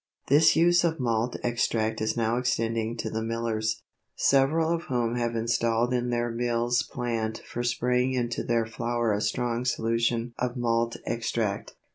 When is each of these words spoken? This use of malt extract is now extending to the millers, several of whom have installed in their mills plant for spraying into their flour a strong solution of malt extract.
This 0.29 0.55
use 0.55 0.83
of 0.83 0.99
malt 0.99 1.37
extract 1.43 2.01
is 2.01 2.17
now 2.17 2.37
extending 2.37 2.97
to 2.97 3.09
the 3.11 3.21
millers, 3.21 3.83
several 4.15 4.71
of 4.73 4.85
whom 4.85 5.13
have 5.15 5.35
installed 5.35 5.93
in 5.93 6.09
their 6.09 6.31
mills 6.31 6.81
plant 6.81 7.39
for 7.45 7.61
spraying 7.61 8.13
into 8.13 8.43
their 8.43 8.65
flour 8.65 9.13
a 9.13 9.21
strong 9.21 9.63
solution 9.63 10.33
of 10.39 10.57
malt 10.57 10.97
extract. 11.05 11.75